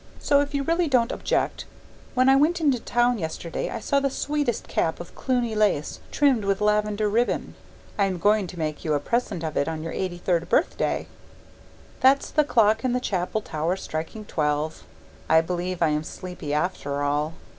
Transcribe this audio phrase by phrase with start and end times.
[0.17, 1.65] So, if you really don't object
[2.15, 6.43] When I went into town yesterday, I saw the sweetest cap of Cluny lace trimmed
[6.43, 7.53] with lavender ribbon.
[7.99, 11.07] I am going to make you a present of it on your eighty third birthday.!!!!!!!!!!!!
[11.99, 14.83] That's the clock in the chapel tower striking twelve.
[15.29, 17.33] I believe I am sleepy after all.